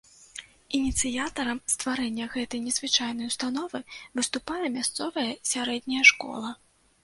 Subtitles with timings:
[0.77, 3.79] Ініцыятарам стварэння гэтай незвычайнай установы
[4.21, 6.49] выступае мясцовая сярэдняя школа.